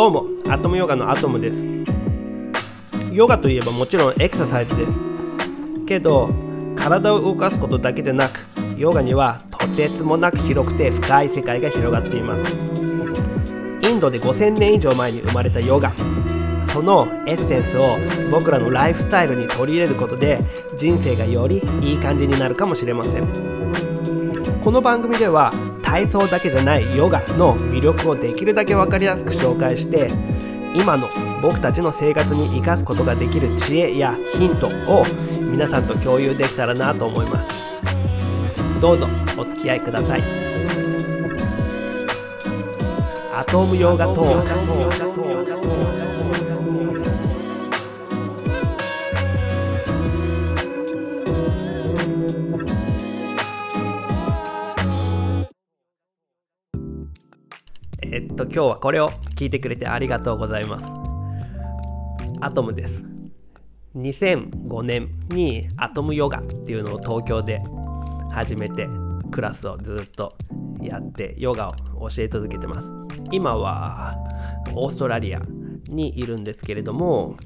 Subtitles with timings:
[0.00, 1.62] どうもアトムヨガのアトムです。
[3.12, 4.92] ヨガといえばもちろんエクササイズです。
[5.84, 6.30] けど
[6.74, 8.46] 体を動かすことだけでなく
[8.78, 12.54] ヨガにはとてつもなく広くて深い世界が広がっています。
[12.54, 15.92] インドで5000年以上前に生まれたヨガ。
[16.72, 17.98] そのエッセンスを
[18.30, 20.42] 僕らのライフスタイルに取り入れることで
[20.78, 23.28] 人生がよりいい感じになるかもしれません。
[24.62, 25.52] この番組では
[25.90, 30.06] 体操だけじゃないヨガの魅力をできるだけ分かりやすく紹介して
[30.72, 31.08] 今の
[31.42, 35.04] 僕たちの生活に生かすことができる知恵やヒントを
[35.40, 37.82] 皆さんと共有できたらなと思います。
[38.80, 40.22] どうぞお付き合いください。
[43.34, 45.09] アトムヨガトーク。
[58.52, 60.84] 今日はこれを聞いてくれてありがとうございます。
[62.40, 63.00] アトムです。
[63.94, 67.62] 2005年にアトムヨガっていうのを東京で
[68.28, 68.88] 始めて
[69.30, 70.34] クラスをずっと
[70.82, 71.74] やってヨガを
[72.08, 72.90] 教え続けてます。
[73.30, 74.16] 今は
[74.74, 75.40] オーストラリア
[75.86, 77.36] にいるんですけれども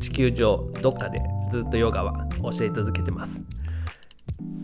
[0.00, 3.38] 地球上どっかでずっとヨガは教え続けてます。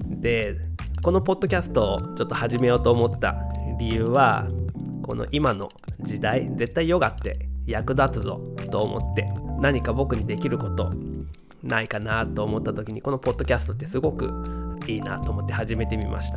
[0.07, 0.57] で
[1.03, 3.37] このポッドキャストをちょっと始めようと思った
[3.79, 4.49] 理由は
[5.09, 5.71] この今の
[6.03, 9.27] 時代絶対ヨガって役立つぞと思って
[9.59, 10.93] 何か僕にできること
[11.63, 14.31] ないかなと思った時にこのポッドキャストってすごく
[14.87, 16.37] いいなと思って始めてみました。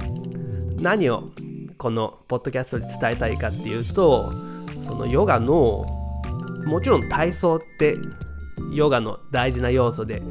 [0.82, 1.32] 何を
[1.78, 4.32] このポッドキャストで伝えたいかっていうと
[4.88, 5.86] そのヨガの
[6.66, 7.98] もちろん体操って
[8.74, 10.22] ヨガの大事な要素で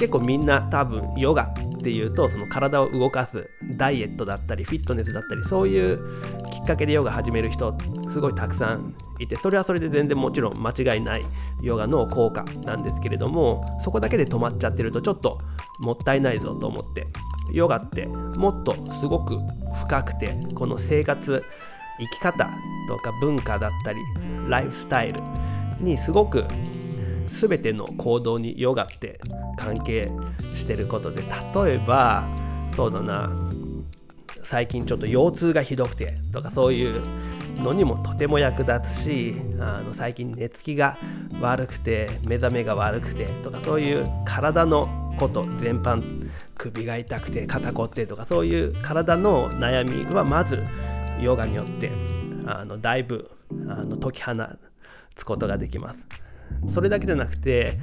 [0.00, 5.98] 結構みんな多分ヨガっていうとその体を動かすダイエットだったりフィットネスだったりそういう
[6.50, 7.76] きっかけでヨガ始める人
[8.08, 11.24] すごいたくさんいてそれはそれで全然もちろん間違いない
[11.60, 15.38] ヨガの効果なんですけれどもそこだけで止まっちゃってるとちょっと
[15.80, 17.06] もったいないぞと思って
[17.52, 19.38] ヨガってもっとすごく
[19.80, 21.44] 深くてこの生活
[21.98, 22.50] 生き方
[22.88, 24.00] とか文化だったり
[24.48, 25.20] ライフスタイル
[25.78, 26.46] にすごく
[27.30, 29.20] 全ての行動にヨガって
[29.56, 30.08] 関係
[30.54, 31.22] してることで
[31.54, 32.24] 例えば
[32.74, 33.30] そうだな
[34.42, 37.00] 最近ちょっと腰痛がひどくてとかそういう
[37.62, 40.98] のにもとても役立つしあの最近寝つきが
[41.40, 44.88] 悪くて目覚めが悪くてとかそういう体の
[45.18, 46.02] こと全般
[46.56, 50.62] 首が痛くて肩こってとかそういう体の悩みはまず
[51.20, 51.90] ヨガによって
[52.46, 53.30] あのだいぶ
[53.68, 54.32] あの解き放
[55.14, 56.09] つことができます。
[56.68, 57.78] それだけじゃなくて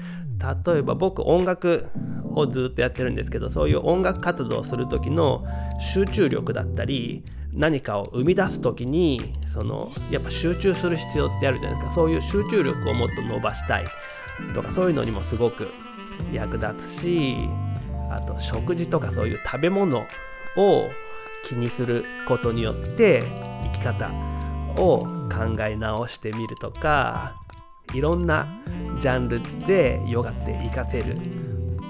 [0.66, 1.88] 例えば僕音楽
[2.32, 5.46] をずっとやってるんですけどそういう音楽活動をする時の
[5.80, 11.96] 集中力だったり何かを生み出す時にそのやっぱ集中する必要ってあるじゃないですか。
[11.96, 13.86] そういう集中力をもっと伸ばしたい。
[14.54, 15.70] とかそういうのにもすごく
[16.32, 17.38] 役立つし
[18.12, 20.06] あと食事とかそういう食べ物
[20.58, 20.90] を
[21.44, 23.24] 気にすることによって
[23.64, 24.12] 生き方
[24.78, 27.36] を考え直してみるとか
[27.94, 28.48] いろんな
[29.02, 31.18] ジャンルでヨガって活かせる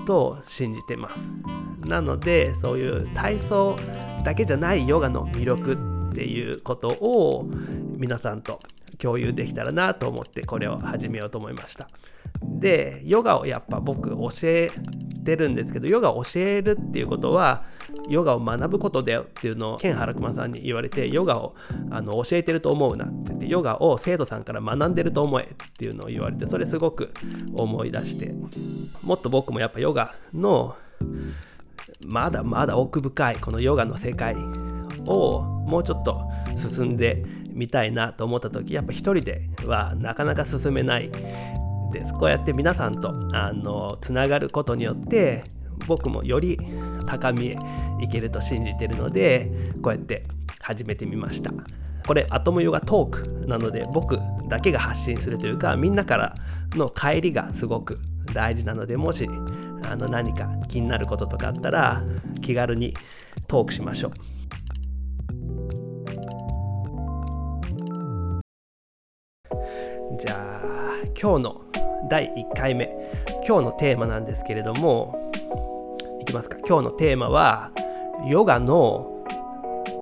[0.05, 1.15] と信じてます。
[1.89, 3.77] なのでそういう体操
[4.23, 7.47] だけじゃないヨガの魅力っていうことを
[7.97, 8.59] 皆さんと
[8.97, 11.89] 共有できたらなと思ってこれを始めようと思いました。
[12.41, 14.69] でヨガをやっぱ僕教え
[15.23, 17.63] てるんですけどヨガを教えるっていうことは
[18.09, 21.55] ヨガを学ぶことだよっていうのをケン・ハラクマさんに言われてヨガを
[21.91, 25.47] あの教えてると思うなって言ってヨガを生徒さんから学んでると思えっ
[25.77, 27.13] ていうのを言われてそれすごく
[27.53, 28.33] 思い出して
[29.01, 30.75] もっと僕もやっぱヨガの
[32.01, 34.35] まだまだ奥深いこのヨガの世界
[35.05, 41.11] をもうちょっと進んでみたいなと思った時やっぱ一人ではなかなか進めない
[41.91, 45.43] ですこうやって皆さんとあのつながることによって
[45.87, 46.57] 僕もより
[47.05, 47.55] 高みへ
[47.99, 49.51] 行けると信じてるので
[49.81, 50.25] こうやって
[50.61, 51.51] 始めてみました。
[52.05, 54.17] これアトムヨガトークなので僕
[54.47, 56.33] だけが発信するというかみんなから
[56.71, 57.97] の帰りがすごく
[58.33, 59.27] 大事なのでもし
[59.89, 62.03] あの何か気になることとかあったら
[62.41, 62.93] 気軽に
[63.47, 64.11] トークしましょう。
[70.17, 71.61] じゃあ今日の
[72.09, 72.89] 第1回目。
[73.47, 75.31] 今日のテーマなんですけれども
[76.21, 76.57] いきますか。
[76.67, 77.71] 今日のテーマは
[78.27, 79.23] ヨガの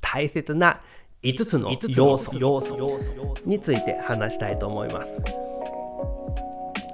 [0.01, 0.81] 大切な
[1.23, 2.37] 5つの要素。
[3.45, 5.11] について話したいと思います。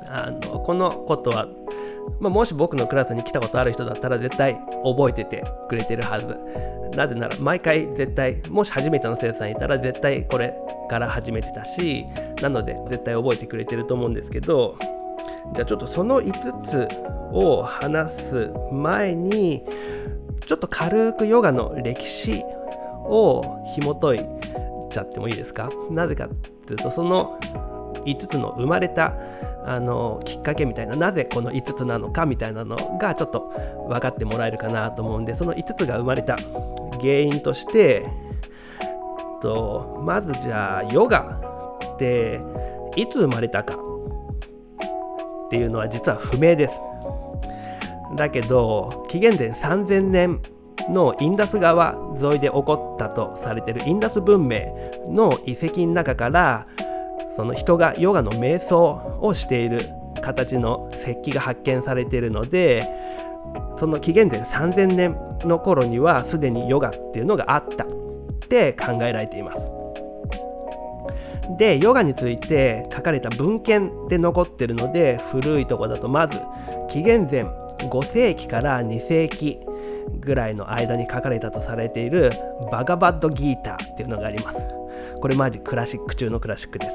[0.07, 1.47] あのこのことは、
[2.19, 6.37] まあ、もし僕のクラスに来たことある人だったら絶対覚えててくれてるはず。
[6.95, 10.53] なぜなら毎回絶対もし初めての生徒さんいたら絶対これ
[10.91, 12.05] から始めてたし
[12.41, 14.77] なので絶対覚えてくれてると思うんですけど
[15.53, 16.89] じゃあちょっとその5つ
[17.31, 19.63] を話す前に
[20.45, 22.43] ちょっと軽くヨガの歴史
[23.05, 24.25] を紐解い
[24.91, 25.69] ちゃってもいいですか？
[25.89, 27.39] なぜかっていうとその
[28.05, 29.17] 5つの生まれた
[29.65, 33.53] あのきっかけみたいななぜこの5つなのかみたいなのがちょっと
[33.87, 36.37] 分かってもらえるかなと思うんでその5つが生まれた
[36.99, 38.09] 原因として
[39.41, 41.39] とまずじゃあヨガ
[41.93, 42.41] って
[42.95, 46.73] いつ生まれたかっていうのは実は不明です。
[48.15, 50.41] だけど紀元前3000年
[50.89, 54.61] のインダス川沿いで起こったとされてるインダス文明
[55.07, 56.67] の遺跡の中から
[57.35, 59.89] その人がヨガの瞑想をしている
[60.21, 62.87] 形の石器が発見されているので
[63.77, 67.85] その紀元前3000年の頃にはすでにヨガっていうのがあった。
[68.51, 69.59] て考えられています。
[71.57, 76.39] でヨガについて書かれた文献で残ってるので古いとこだとまず
[76.89, 79.59] 紀元前5世紀から2世紀
[80.19, 82.31] ぐらいの間に書かれたとされている
[82.71, 84.59] バガバッドギーターっていうのがあります。
[85.19, 86.93] これマジクラシック中のクラシックです。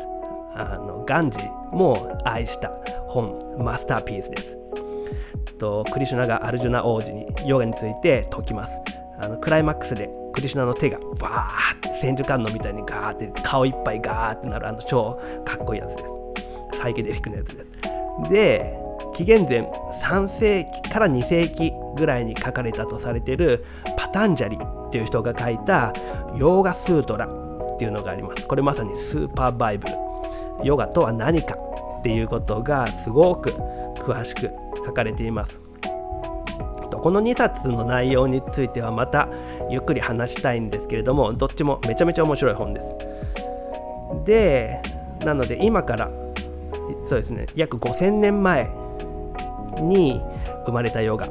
[0.54, 2.70] あのガンジーも愛した
[3.08, 4.56] 本マスターピースです。
[5.58, 8.72] とクリシュナがアルジュナ王子にヨガについて説きます。
[9.18, 16.04] あのクライマックスでクリシュナの手がバーって千手観音みたいにガーって顔いっぱいガーってなるあの超かっこいいやつで
[16.74, 16.78] す。
[16.78, 17.66] サイケデリックのやつです。
[18.30, 18.78] で
[19.14, 23.64] 紀元前3世紀から2世紀ぐらいに書かれたとされている
[23.96, 25.94] パタンジャリっていう人が書いた
[26.36, 28.46] ヨーガスートラっていうのがあります。
[28.46, 29.94] これまさにスーパーバイブル。
[30.64, 31.54] ヨガとは何か
[31.98, 33.50] っていうことがすごく
[34.00, 34.50] 詳しく
[34.84, 35.65] 書かれています。
[37.06, 39.28] この2冊の内容についてはまた
[39.70, 42.96] ゆっくり話したいんですけれどもどっちもめちゃめちゃ面白い本です。
[44.24, 44.82] で
[45.20, 46.10] なので今から
[47.04, 48.68] そうですね約5000年前
[49.82, 50.20] に
[50.64, 51.28] 生まれたヨガ。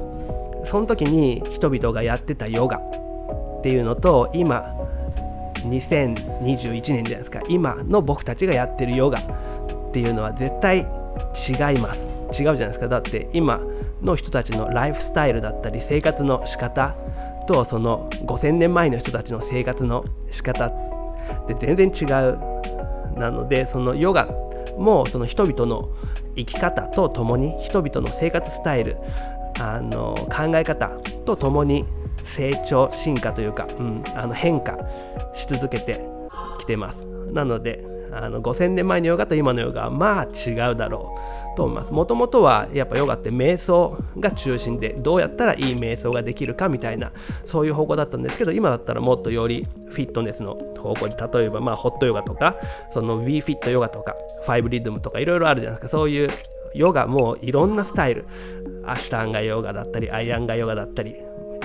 [0.63, 4.63] その時に人々がやってたヨガっていうのと今
[5.57, 7.41] 2021年じゃないですか。
[7.49, 11.99] 今の僕たちがやってるヨガっていうのは絶対違います。
[12.31, 12.87] 違うじゃないですか。
[12.87, 13.59] だって今
[14.01, 16.95] の人たちのライフスタイルだったり生活の仕方
[17.47, 22.55] とその5000年前の人たちの生活の仕方って全然違う。
[23.17, 24.27] なのでそのヨガ
[24.77, 25.89] もその人々の
[26.35, 28.97] 生き方とともに人々の生活スタイル。
[29.57, 30.89] あの考え方
[31.25, 31.85] とともに
[32.25, 34.77] 成長進化というか、うん、あの変化
[35.33, 36.05] し続けて
[36.59, 36.97] きてます。
[37.31, 41.15] なのであの5000年前のヨガと今のヨガはまあ違うだろ
[41.53, 41.91] うと思います。
[41.91, 47.11] もともとはやっぱヨガって瞑想が中心でどうやったらいい瞑想ができるかみたいな
[47.43, 52.55] そういう方向だったんですけど今だったらもっとよりフィットネスの方向に例えばまあホットヨガとか
[52.91, 54.15] その WeFit ヨガとか
[54.45, 55.97] 5リズムとかいろいろあるじゃないですか。
[55.97, 56.29] そういう
[56.73, 58.25] ヨガもいろんなスタイル。
[58.87, 61.15] アシュタンガヨガだったりアイアンガヨガだったり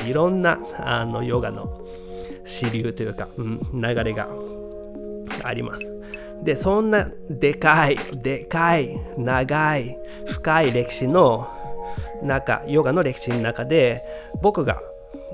[0.07, 1.85] いろんなあのヨガの
[2.45, 4.29] 支流というか、うん、流れが
[5.45, 5.81] あります。
[6.43, 9.97] でそんなでかいでかい長い
[10.27, 11.49] 深い歴史の
[12.23, 14.01] 中ヨガの歴史の中で
[14.43, 14.81] 僕が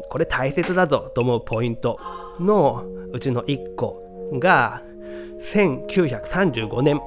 [0.09, 1.99] これ大切だぞと思うポイント
[2.41, 4.83] のうちの1個が
[5.41, 7.01] 1935年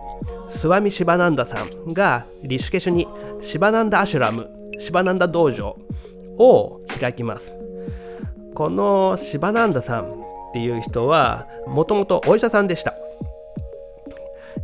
[0.49, 3.07] スワミ・シバナンダさんがリシュケシュに
[3.41, 5.77] シバナンダ・アシュラムシバナンダ道場
[6.37, 7.53] を開きます。
[8.55, 12.93] このシバナンダさんっていう人はもともとお医者さんでした。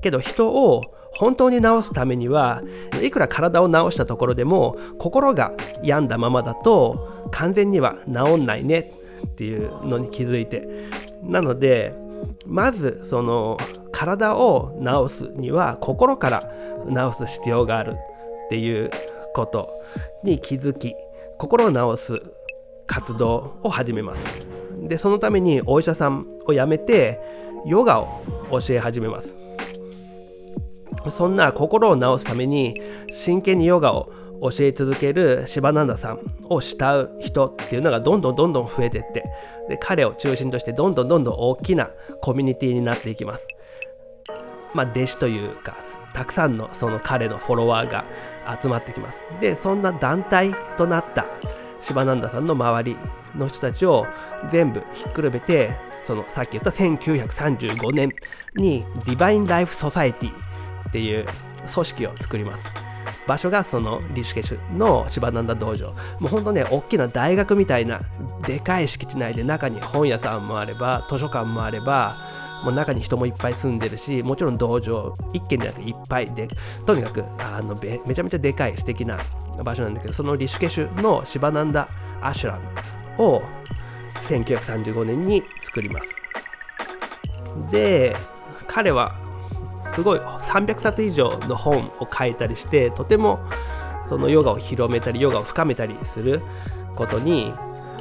[0.06, 0.84] けど人を
[1.16, 2.62] 本当に治すためには
[3.02, 8.92] いくら体を治したところでも心が病んだままだと完全には治んないね
[9.26, 10.68] っていうのに気づいて。
[11.24, 11.96] なので
[12.46, 13.58] まずその
[13.92, 16.52] 体を治すには心から
[16.88, 18.92] 治す必要があるっていう
[19.34, 19.70] こと
[20.24, 20.94] に気づき
[21.40, 22.22] 心を治す
[22.86, 24.24] 活動を始めます。
[24.88, 27.20] でそのためにお医者さんを辞めて
[27.66, 28.22] ヨガを
[28.52, 29.45] 教え始めます。
[31.12, 32.82] そんな心を治すために
[33.12, 36.20] 真剣にヨガを教え続けるシバナンダさん
[36.50, 39.24] を慕う人っていうのがどんどんどんどん増えていって
[39.70, 41.90] で彼を中心としてどんどんどんどん大きな
[42.22, 43.46] コミュニティになっていきます。
[44.74, 45.78] まあ、弟子というか
[46.14, 48.06] たくさんのその彼のフォロワーが
[48.62, 49.18] 集まってきます。
[49.40, 51.26] でそんな団体となった
[51.80, 52.98] シバナンダさんの周り
[53.36, 54.06] の人たちを
[54.52, 58.10] 全部ひっくるめてそのさっき言った1935年
[58.56, 60.55] にディバイン・ライフ・ソサエティ
[60.90, 61.26] っていう
[61.74, 62.86] 組織を作ります。
[63.28, 68.02] 場所がそのリシュケシュのシバナンダ道場もうほんとね大きな大学みたいな
[68.46, 72.16] でかい敷地内で中に本屋さんもあれば図書館もあれば
[72.64, 76.48] もう中に人もいっぱい住んでるしもちろん道場一軒でなくていっぱいで
[76.86, 79.20] とにかくあのめちゃめちゃでかい素敵な
[79.64, 81.88] 場所なんだけどそのリシュケシュのシバナンダ・
[82.22, 82.60] アシュラ
[83.18, 83.42] ムを
[84.22, 88.16] 1935年に作りますで
[88.68, 89.25] 彼は
[89.96, 93.40] すごい300冊以上の本を書いたりしてとても
[94.10, 96.42] そのヨガを広めたりヨガを深めたりする
[96.96, 97.54] ことに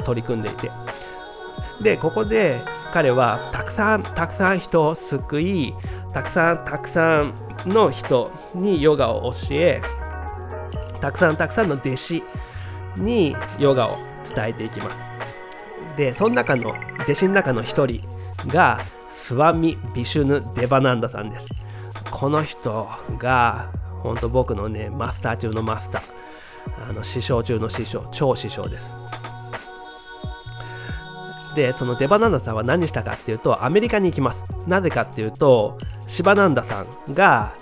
[0.05, 0.71] 取り組んでいて。
[1.83, 2.61] でここで
[2.93, 5.75] 彼はたくさんたくさん人を救い
[6.13, 7.35] たくさんたくさん
[7.67, 9.83] の人にヨガを教え
[11.01, 12.23] たくさんたくさんの弟子
[12.97, 14.97] にヨガを伝えていきます。
[15.97, 16.71] でその中の
[17.03, 18.03] 弟子の中の一人
[18.47, 21.64] がスワミ・ビシュヌ・デバナンダさんです。
[22.15, 23.73] この人が
[24.05, 26.03] 本当僕のねマスター中のマスター。
[26.89, 28.91] あの師匠中の師匠超師匠です。
[31.57, 34.43] でそのデバナンダさんは何したかっていうとアメリカに行きます。
[34.69, 37.57] なぜかっていうとシバナンダさんが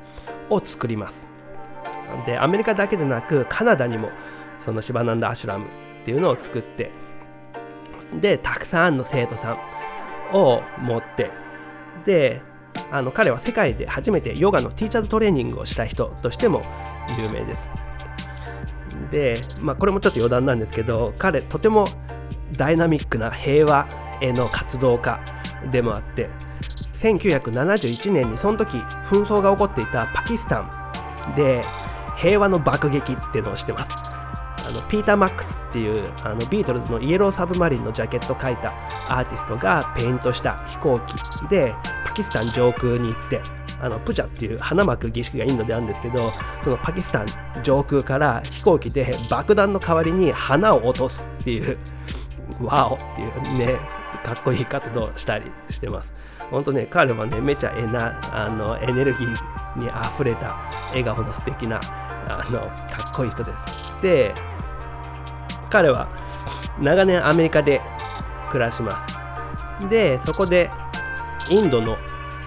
[0.49, 1.27] を作ります。
[2.25, 4.09] で、アメリカだけでなくカナダにも
[4.59, 5.69] そのシバナンダアシュラムっ
[6.05, 6.91] ていうのを作って、
[8.21, 11.31] で、たくさんの生徒さんを持って
[12.05, 12.41] で
[12.91, 16.61] あの彼は世界で初めてヨガのティーチャーズトレーニングをした人としても
[17.19, 17.67] 有名です。
[19.11, 21.87] で、まあ、これもちょっと余談なんですけど彼とても
[22.57, 23.87] ダイナミックな平和
[24.21, 25.19] への活動家
[25.71, 26.29] でもあって
[26.93, 31.61] 1971年にその時紛争が起こっていたパキスタンで
[32.17, 34.14] 平和の爆撃っていうのをしてます。
[34.65, 38.69] あのピーター・マックスっていうあのビートルズのイエローサブマリンのジャケットを描いた
[39.09, 43.41] アーティストがペイントした飛行機でパキスタン上空に行って
[43.79, 46.31] あのプジャっていう花巻く儀式がインドであるんですけど
[46.61, 47.27] そのパキスタン
[47.61, 51.77] 上空から飛行機で爆弾の代わりに花を落とすっていう
[52.61, 53.77] ワオっていうね
[54.23, 56.13] かっこいい活動をしたりしてます。
[56.51, 60.55] 本当ね彼はねめちゃえなあのエネルギーにあふれた
[60.89, 61.79] 笑顔の素敵な
[62.29, 63.84] あのかっこいい人です。
[64.01, 64.33] で
[65.69, 66.09] 彼は
[66.81, 67.81] 長年アメリカで
[68.49, 69.87] 暮らします。
[69.87, 70.69] でそこで
[71.49, 71.97] インドの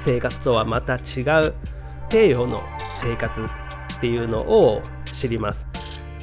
[0.04, 1.54] 生活とはまた違う
[2.10, 2.58] 西洋の
[3.02, 5.64] 生活っていうのを知ります。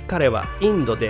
[0.07, 1.09] 彼はインドで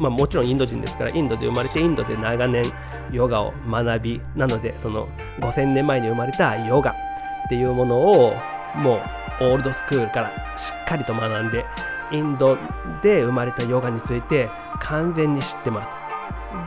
[0.00, 2.64] まあもちろんインド人ですからインドで生まれてインドで長年
[3.12, 5.08] ヨガを学びなのでその
[5.40, 8.34] 5000年前に生まれたヨガっていうものを
[8.74, 8.96] も
[9.40, 11.64] うオールドスクールからしっかりと学んで
[12.12, 12.56] インド
[13.02, 15.88] で生まれたヨガについて完全に知ってます。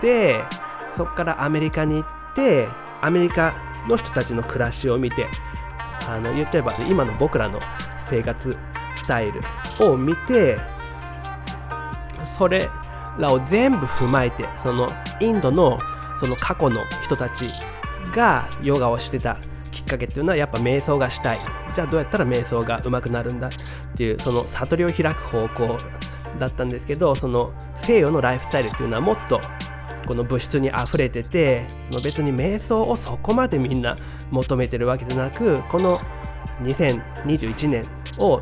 [0.02, 0.44] で
[0.94, 2.68] そこからアメリカに行って
[3.02, 3.54] アメリカ
[3.88, 5.28] の人たちの暮らしを見て
[6.08, 7.60] あの言っちゃえば今の僕らの
[8.10, 8.52] 生活
[8.96, 9.40] スタイル
[9.80, 10.58] を見て
[12.38, 12.70] それ
[13.18, 14.88] らを全部踏まえてその
[15.20, 15.78] インドの
[16.20, 17.50] その過去の人たち
[18.14, 19.38] がヨガをしてた
[19.72, 21.38] きっかけっていうのはやっぱ瞑想がしたい。
[21.80, 23.52] じゃあどうやったら瞑想が上手くなるんだっ
[23.96, 25.78] ていうその悟りを開く方向
[26.38, 29.40] だったんですけどその西洋のライフスタイルっていうのはもっと
[30.06, 33.96] この物質に溢れててその別に瞑想をそこまでみんな
[34.30, 35.98] 求めてるわけじゃなくこの
[36.64, 37.84] 2021年
[38.18, 38.42] を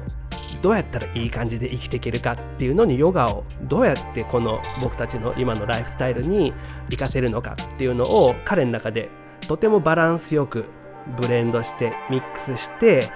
[0.64, 6.54] どうやったらいい感じで生きていけるかっていうのにヨガをどうやってこの僕たちの今のライフスタイルに
[6.86, 9.12] 活かせるのかっていうのを彼の中で
[9.48, 10.72] とてもバランスよく
[11.16, 13.10] ブレンドしてミックスして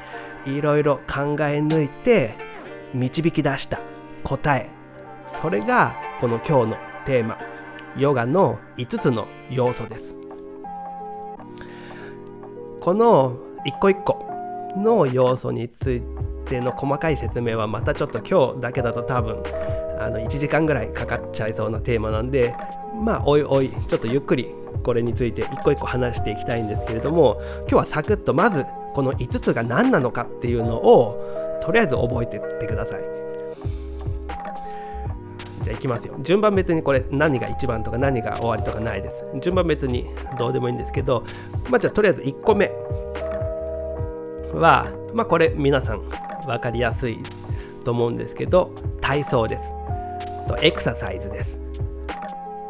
[0.46, 2.36] いろいろ考え抜いて
[2.94, 3.80] 導き出した
[4.24, 4.70] 答え。
[5.42, 7.38] それがこの今日のテーマ。
[7.98, 10.16] ヨガの5つの要素です。
[12.80, 14.26] この一個一個
[14.78, 16.02] の要素につい
[16.46, 19.44] ての細かい説明はまたちょっと今日だけだと多分
[20.00, 22.56] あの1時間ぐらいかかっちゃいそうなテーマなんで
[23.00, 24.48] まあおいおいちょっとゆっくり
[24.82, 33.02] これについて一個一個話していきたいんですけれども今日はサクッとまずこの5つが何なのかっていうのをとりあえず覚えてってください。
[35.62, 36.16] じゃあいきますよ。
[36.22, 39.24] 順番別にこれ何が1番とか何が終わりとかないです。
[39.40, 41.24] 順番別にどうでもいいんですけど
[41.70, 42.72] まあじゃあとりあえず1個目。
[44.54, 46.02] はまあこれ皆さん
[46.46, 47.20] 分かりやすい
[47.86, 49.62] と思うんですけど体操です。
[50.48, 51.58] とエクササイズです。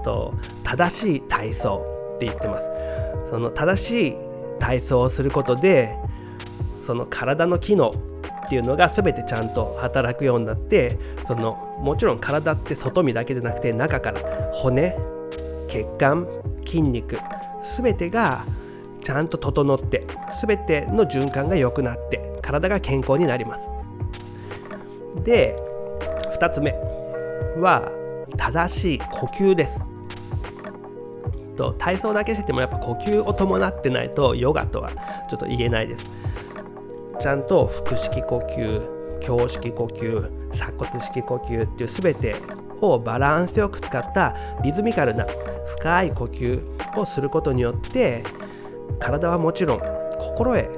[0.03, 2.00] と正しい体操。
[2.21, 2.63] って言ってます。
[3.31, 4.15] その正しい
[4.59, 5.97] 体操をすることで
[6.83, 14.97] その体の機能っていうのが全てちゃんと働くようになってそのもちろん体って外見だけじゃなくて中から骨
[15.67, 16.27] 血管
[16.65, 17.17] 筋肉
[17.77, 18.45] 全てが
[19.01, 20.05] ちゃんと整って
[20.45, 23.61] 全ての循環が良くなって体が健康になります。
[25.23, 25.55] で
[26.37, 26.71] 2つ目
[27.57, 27.91] は
[28.37, 29.90] 正しい呼吸です。
[31.55, 34.91] と体操だけしててもやっぱ呼吸を伴ってないとヨガとは
[35.29, 36.07] ちょっと言えないです
[37.19, 42.35] ちゃんと腹式呼吸胸式呼吸鎖骨式呼吸っていう全て
[42.81, 45.25] をバランスよく使ったリズミカルな
[45.77, 48.23] 深い呼吸をすることによって
[48.99, 49.79] 体はもちろん
[50.19, 50.69] 心へ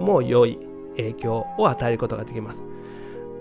[0.00, 0.58] も良い
[0.96, 2.67] 影響を与えることができます。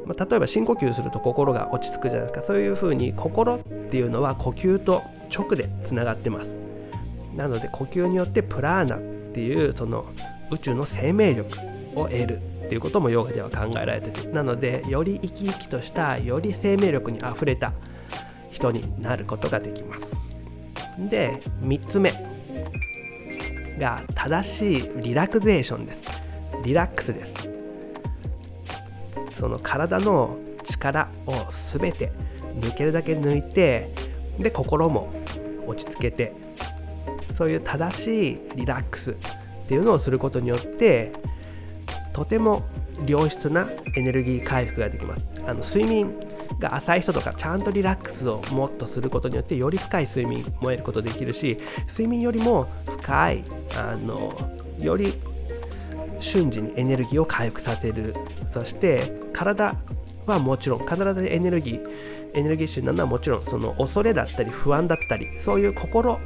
[0.07, 2.45] まあ、例えば深呼吸すると心が落ち着くじゃないですか。
[2.45, 5.03] そういうふうに心っていうのは呼吸と
[5.35, 6.47] 直でつながってます。
[7.35, 8.99] なので呼吸によってプラーナっ
[9.33, 10.05] ていうその
[10.49, 11.59] 宇宙の生命力
[11.95, 17.73] を得るっていうこともヨガでは考えられててなのでより生き生きとしたより生命力にあふれた
[18.49, 20.01] 人になることができます。
[21.09, 22.11] で3つ目
[23.77, 26.01] が正しいリラクゼーションです。
[26.63, 27.56] リラックスです。
[29.39, 31.33] その体の力を
[31.71, 32.11] 全て
[32.59, 33.93] 抜けるだけ抜いて
[34.39, 35.11] で心も
[35.65, 36.33] 落ち着けて
[37.37, 39.15] そういう正しいリラックスっ
[39.67, 41.11] ていうのをすることによって
[42.13, 42.65] とても
[43.05, 45.21] 良質なエネルギー回復ができます。
[45.45, 46.13] あの睡眠
[46.59, 53.43] が浅い人とかちゃんとリラックスをもっとすることによってより深い睡眠も得ることできるし睡眠よりも深い
[53.75, 54.31] あの
[54.79, 55.13] より
[56.19, 58.13] 瞬時にエネルギーを回復させる。
[58.51, 59.75] そして体
[60.25, 66.19] はもちろん必ずエネルギーエネルギッシュになるのはもちろんその恐れだったり不安だったりそういう心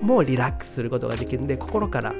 [0.00, 2.12] もリラックスすることができるんで心から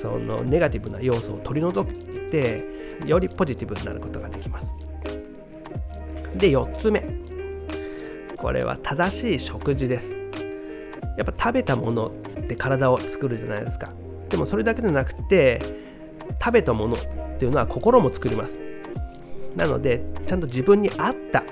[0.00, 2.64] そのネガティブな要素を取り除いて
[3.06, 4.66] よりポジティブになることができます。
[6.36, 7.04] で4つ目。
[8.36, 10.10] これは正しい食事です。
[11.16, 12.10] やっぱ食べたものっ
[12.48, 13.90] て体を作るじゃないですか。
[14.28, 15.81] でもそれだけじゃなくて
[16.40, 16.98] 食べたものっ
[17.38, 18.58] ていうのは心も作ります。
[19.56, 21.44] なのでちゃんと自分に合った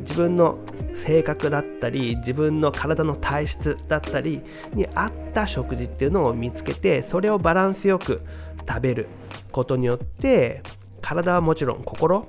[0.00, 0.58] 自分の
[0.94, 4.42] 性格だったり自分の体の体質だったり
[4.74, 8.22] に合った食事っていうのを見つけてそれをバランスよく
[8.68, 9.08] 食べる
[9.52, 10.62] ことによって
[11.00, 12.26] 体はもちろん心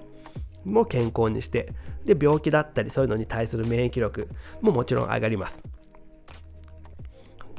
[0.64, 1.74] も健康にして
[2.06, 4.28] で病気だったりそういうのに対する免疫力
[4.62, 5.62] ももちろん上がります。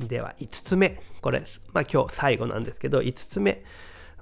[0.08, 1.00] では5つ目。
[1.20, 3.62] これまあ今日最後なんですけど5つ目。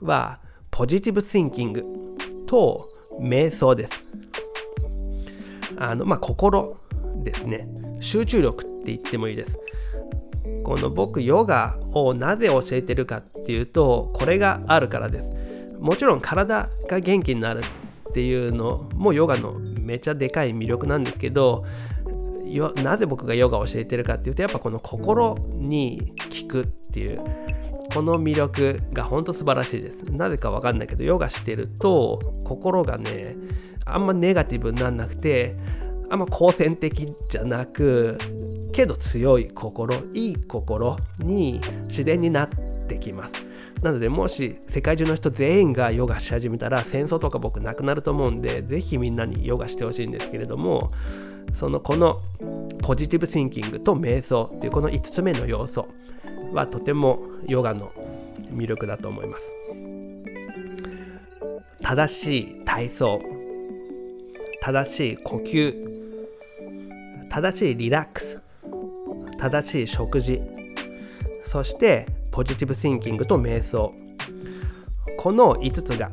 [0.01, 1.85] はポジティブ・シンキング
[2.47, 2.89] と
[3.21, 3.93] 瞑想です。
[5.77, 6.77] あのまあ心
[7.25, 7.69] ですね。
[8.01, 9.59] 集中力って言ってもいいです。
[10.65, 15.79] この僕ヨガをなぜ教えてるかっていうとこれがあるからです。
[15.79, 17.63] もちろん体が元気になる
[18.11, 21.65] っていうのもヨガのめちゃでかい魅力なんですけど
[22.83, 26.03] なぜ僕がヨガを教えてるかっていうとやっぱこの心に
[26.43, 27.23] 効くっていう
[27.93, 30.13] この魅力が本当素晴らしいです。
[30.13, 33.37] なぜかわかんないけどヨガしてると心がね
[33.85, 35.55] あんまネガティブになんなくて
[36.11, 38.19] あんま好戦的じゃなく
[38.73, 42.49] けど強い心いい心に自然になっ
[42.89, 43.33] てきます。
[43.83, 50.93] なのでもし世界中の人全員がヨガし始めたら戦争とか僕なくなると思うんでぜひみんなにヨガしてほしいんですけれども
[51.55, 52.21] そのこの
[52.83, 55.89] ポジティブシンキングと瞑想っていうこの5つ目の要素
[56.53, 57.93] はとてもヨガの
[58.53, 59.53] 魅力だと思います。
[61.83, 63.21] 正しい体操
[64.61, 65.75] 正しい呼吸
[67.29, 68.39] 正しいリラックス
[69.39, 70.41] 正しい食事
[71.41, 73.93] そしてポジティブ・シンキングと瞑想。
[75.19, 76.11] この5つが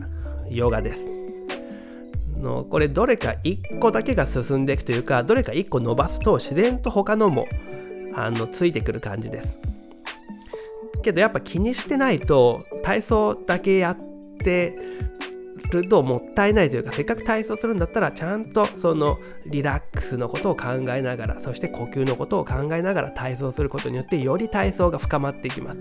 [0.49, 1.17] ヨガです。
[2.39, 7.47] のこれどれか1個だけが進んでいくというかどれか1個伸ばすと自然と他のも
[8.15, 9.57] あのついてくる感じです。
[11.03, 13.97] けどやっぱ気にしてないと体操だけやっ
[14.43, 14.77] て
[15.71, 25.79] るともったいないというかせっかく体操するんだったらちゃんとそのリラックスのことを考えながらそして呼吸のことを考えながら体操することによってより体操が深まっていきます。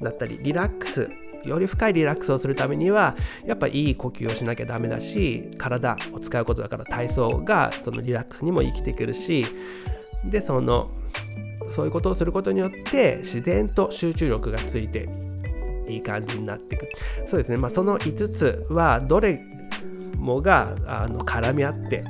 [0.00, 1.08] だったりリラックス。
[1.44, 9.44] より深いリラックスをするためにはやっぱいい呼吸をしなきゃダメだし体を使うことだから体操がそのリラックスにも生きてくるし
[10.24, 10.88] でその
[11.64, 15.08] そういうことをすることによって自然と集中力がついて
[15.88, 16.88] いい感じになっていく。
[17.26, 17.56] そうですね。
[17.56, 19.44] まあその5つはどれ
[20.18, 22.04] もがあの絡み合って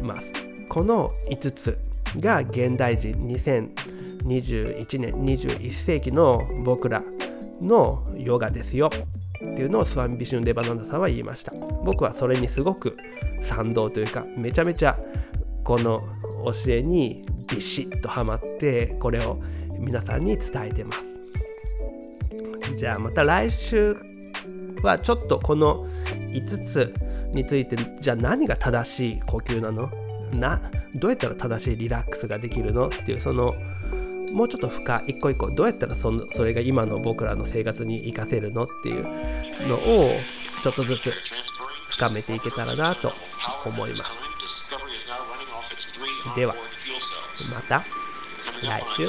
[0.00, 0.32] ます
[0.68, 1.78] この5つ
[2.18, 7.02] が現代人2021年21世紀の僕ら
[7.60, 11.52] のヨガですよっていうのをスワミビシュン・デバナンダさんは言いました。
[11.84, 12.96] 僕はそれにすごく
[13.40, 14.98] 賛同というかめちゃめちゃ
[15.64, 16.02] この
[16.44, 19.38] 教えにビシッとはまってこれを
[19.78, 21.02] 皆さんに伝えてます。
[22.76, 23.94] じゃあまた来週
[24.82, 25.86] はちょっとこの
[26.32, 26.94] 5つ
[27.34, 29.90] についてじゃあ何が正しい呼吸なの？
[30.32, 30.62] な
[30.94, 32.86] どうやったら正しいリラックスができるの？
[32.86, 33.54] っていうその
[34.32, 38.64] もうちょっと深一個一個どうやったらそのそれが今の僕らの生活に活かせるの？
[38.64, 39.04] っていう
[39.68, 40.10] のを
[40.62, 41.12] ちょっとずつ
[41.90, 43.12] 深めていけたらなと
[43.66, 44.02] 思います。
[46.34, 46.54] では。
[47.52, 47.84] また
[48.62, 49.08] 来週。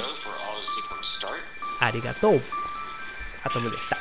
[1.80, 2.42] ありがとう。
[3.44, 3.98] アトムでした。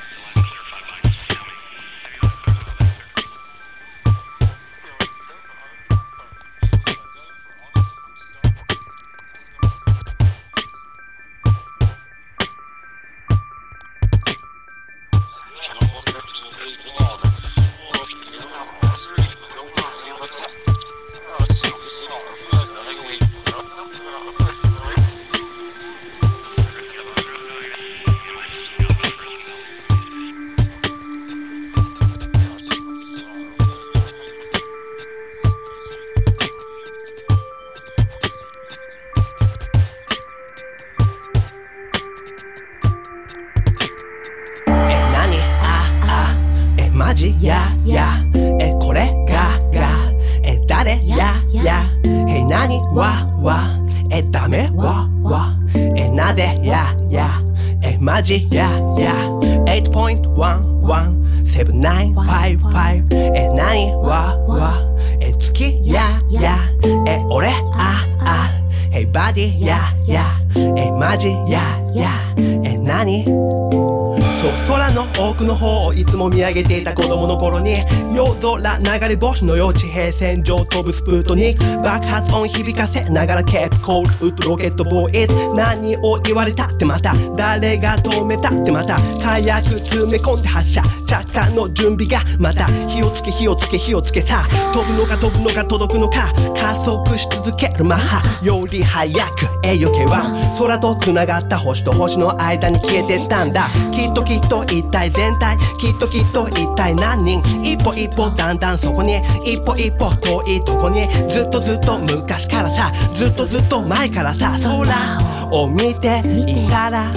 [69.32, 70.38] バディやや
[70.76, 77.76] えマジややえ何そう空の奥の方をいつも見上げていた子供の頃に
[78.14, 91.01] 夜空流れ星のよう地平線上飛ぶスプートに爆発音響かせながらケープコールウッドロケットボーイズ何を言われたってまた誰が止めたってまた火薬詰め込んで発射。
[91.12, 94.48] 着火の準備がまた火をつけ火をつけ火をつけさ。
[94.72, 96.32] 飛ぶのか飛ぶのか届くのか。
[96.56, 98.42] 加速し続けるマッハ。
[98.42, 103.68] より早く栄養系は空と繋がった星と星の間に消えてったんだ。
[103.92, 105.58] きっときっと一体全体。
[105.78, 107.42] きっときっと一体何人。
[107.62, 112.90] 一歩一歩だんだんそこに一歩一歩遠いとこにずっとずっと昔からさ。
[113.14, 114.56] ずっとずっと前からさ。
[114.62, 117.12] 空を見ていたら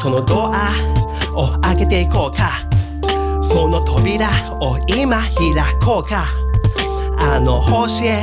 [0.00, 0.72] そのドア
[1.34, 2.67] を開けていこうか。
[3.48, 4.28] その扉
[4.60, 6.28] を今開こうか。
[7.20, 8.22] あの星へ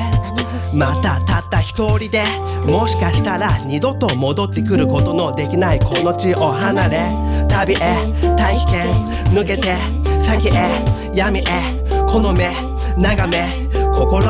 [0.74, 2.24] またたった一人で
[2.66, 6.98] もしかしたら二度と戻ってくることのできないこの地を離れ
[7.50, 7.78] 旅へ
[8.38, 8.92] 大気圏
[9.34, 9.76] 抜けて
[10.20, 10.84] 先へ
[11.14, 11.44] 闇へ
[12.08, 12.50] この目
[12.98, 14.26] 眺め心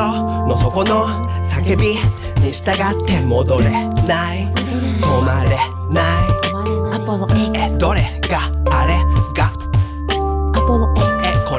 [0.46, 1.96] の底の叫び
[2.42, 3.70] に従って戻れ
[4.06, 4.46] ない。
[5.00, 5.56] 止まれ
[5.90, 6.36] ない。
[7.54, 8.55] えどれが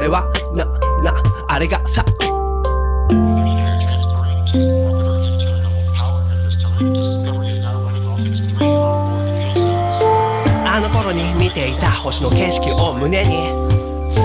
[0.07, 0.65] れはな
[1.03, 1.13] な
[1.47, 2.03] あれがさ。
[10.65, 13.67] あの頃に見ていた星の景色を胸に。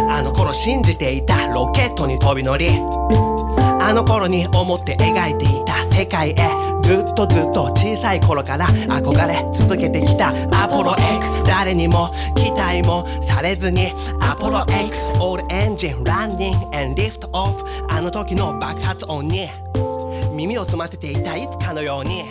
[0.09, 2.69] あの頃信じていたロケットに飛び乗り。
[3.83, 6.73] あの頃に思って描いていた世界へ。
[6.83, 19.49] ずっとずっと小さい頃から憧れ続けてきたアポロ X 誰にも期待もされずにアポロ X All engine running and lift off あの時の爆発音に
[20.33, 22.25] 耳を澄ませていたいつかのように。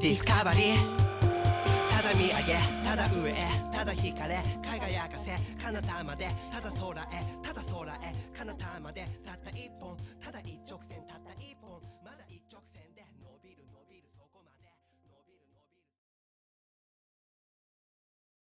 [0.00, 0.96] ディスカバリー
[1.90, 3.34] ただ見上げただ上へ
[3.70, 7.69] ただ光れ輝かせ彼方までただ空へただ空へ。
[8.40, 9.94] 彼方までたった一本